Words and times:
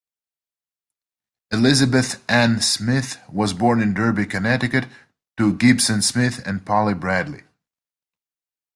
Elizabeth 1.51 2.23
Ann 2.27 2.59
Smith 2.61 3.19
was 3.29 3.53
born 3.53 3.79
in 3.79 3.93
Derby, 3.93 4.25
Connecticut 4.25 4.87
to 5.37 5.53
Gibson 5.53 6.01
Smith 6.01 6.41
and 6.43 6.65
Polly 6.65 6.95
Bradley. 6.95 7.43